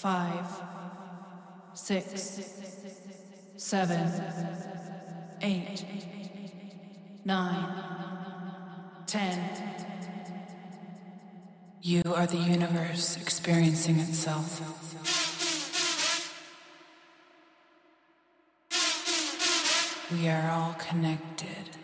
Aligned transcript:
five, 0.00 0.46
six, 1.74 2.40
seven, 3.58 4.10
eight, 5.42 5.84
nine, 7.26 7.66
ten. 9.06 9.38
You 11.82 12.02
are 12.16 12.26
the 12.26 12.38
universe 12.38 13.18
experiencing 13.18 14.00
itself. 14.00 14.62
We 20.10 20.28
are 20.30 20.50
all 20.50 20.76
connected. 20.78 21.79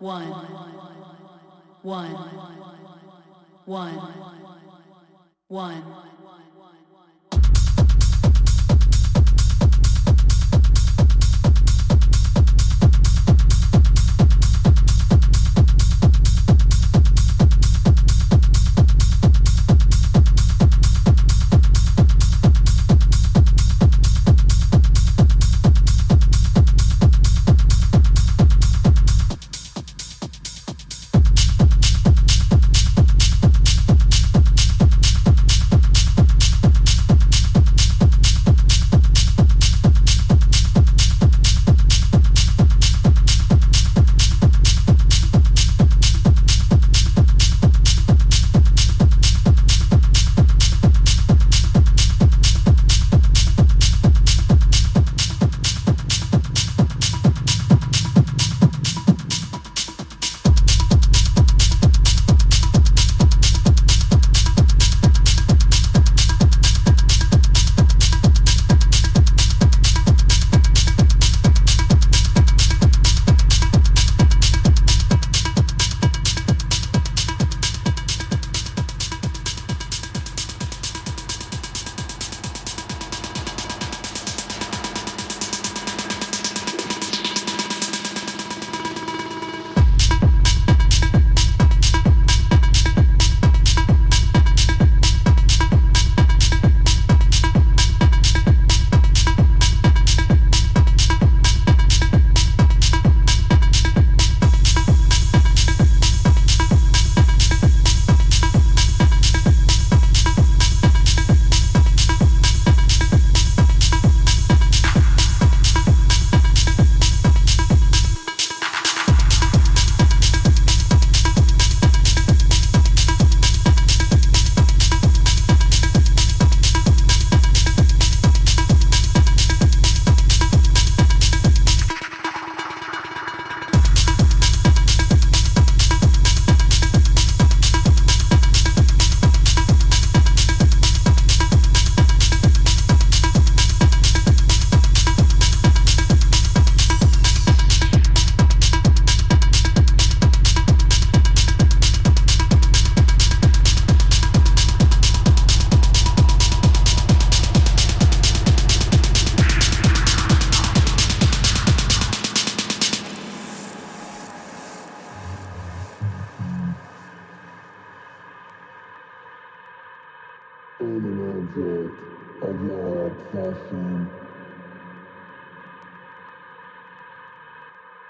one, 0.00 0.30
one, 1.82 2.14
one, 3.66 3.94
one. 5.48 6.19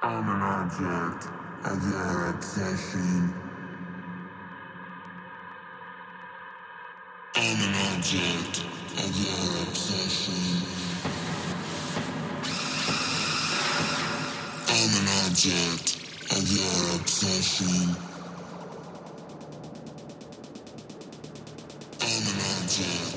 I'm 0.03 0.27
an 0.27 0.41
object 0.41 1.29
of 1.67 1.91
your 1.91 2.31
obsession. 2.31 3.35
I'm 7.37 7.61
an 7.61 7.75
object 7.93 8.65
of 8.97 9.15
your 9.15 9.63
obsession. 9.69 10.63
I'm 14.69 14.93
an 15.01 15.09
object 15.27 15.97
of 16.33 16.51
your 16.51 16.97
obsession. 16.97 17.95
I'm 22.01 22.25
an 22.27 22.41
object. 22.63 23.10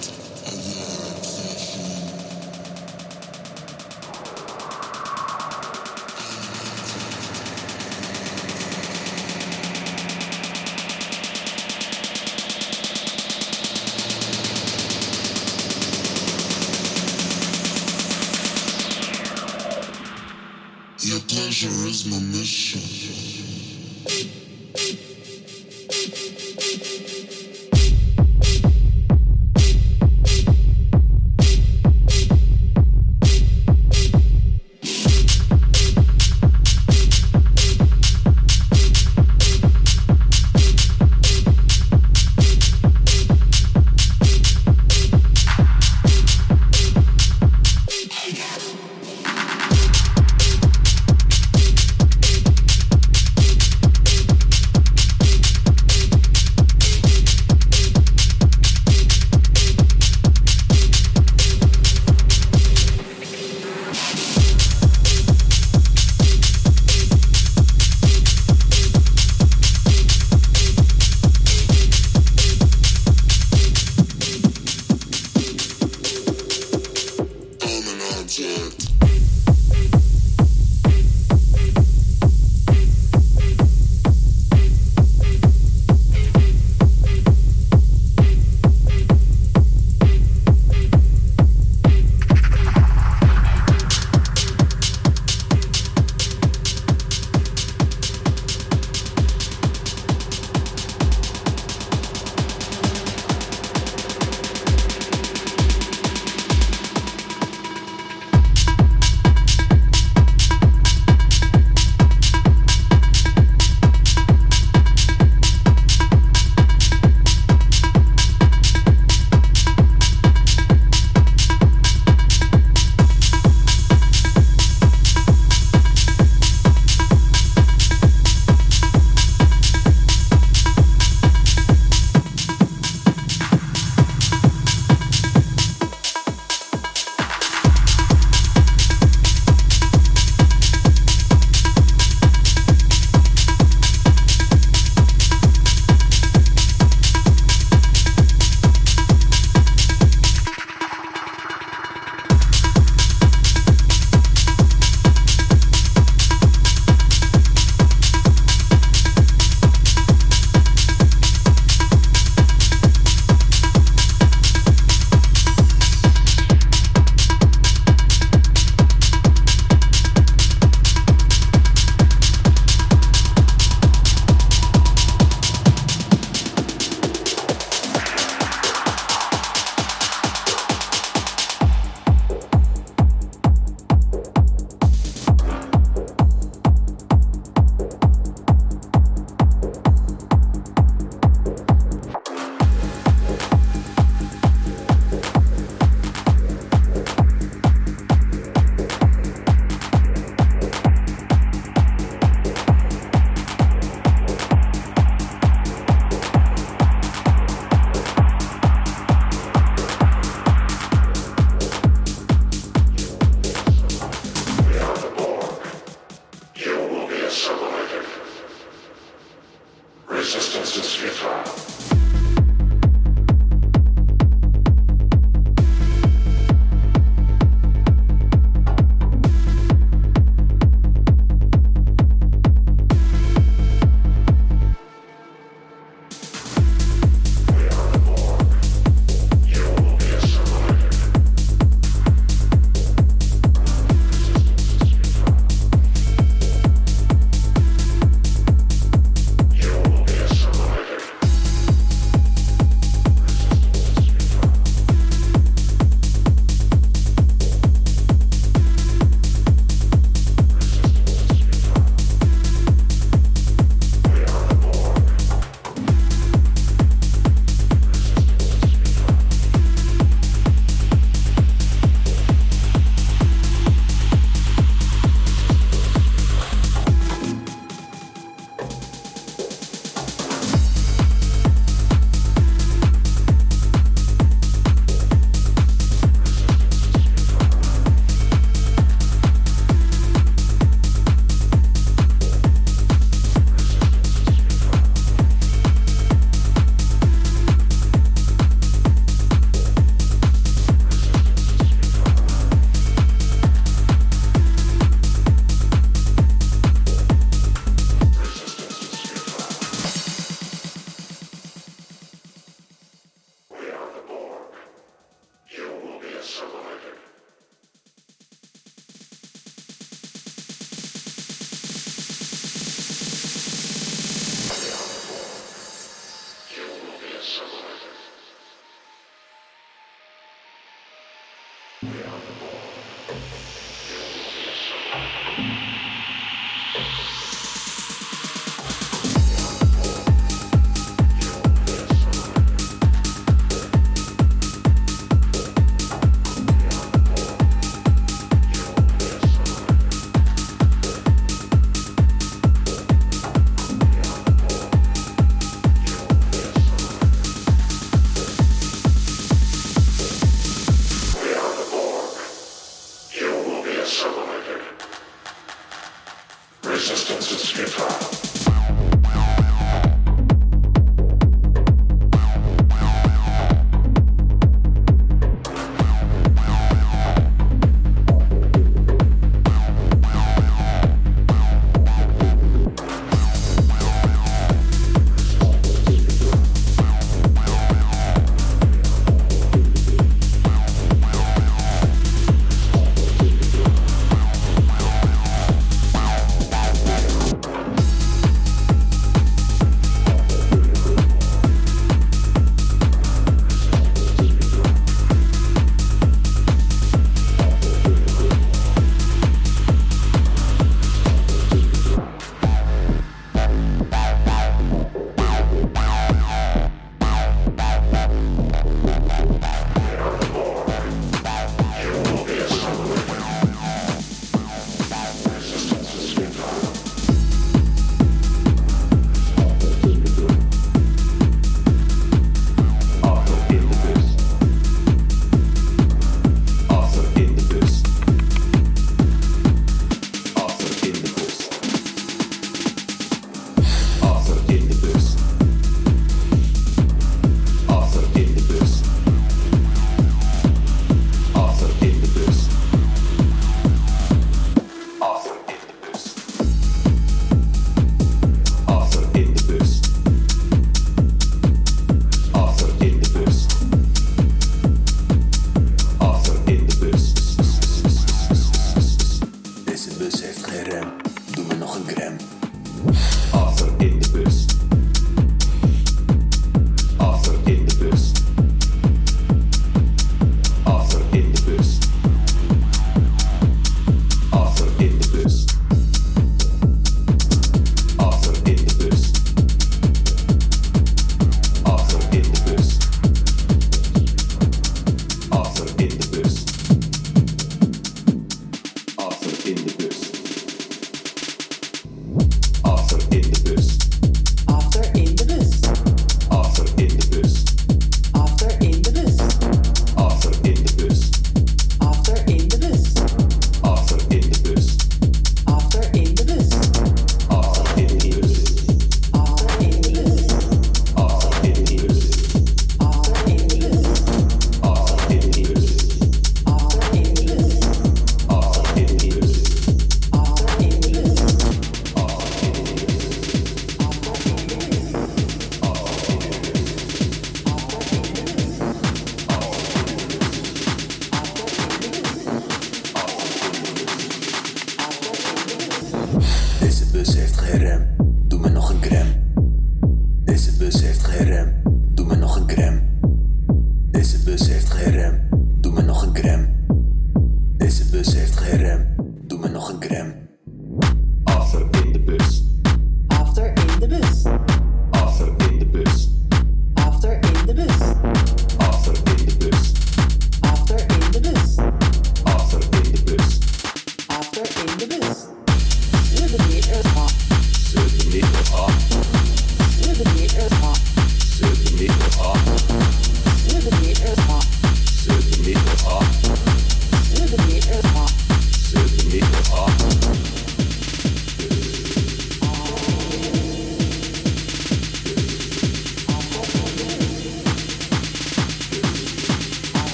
Bus 546.93 547.15
heeft 547.15 547.37
geen 547.37 547.59
rem, 547.59 547.95
doe 548.27 548.39
me 548.39 548.49
nog 548.49 548.69
een 548.69 548.81
gram. 548.81 549.22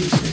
Peace. 0.00 0.29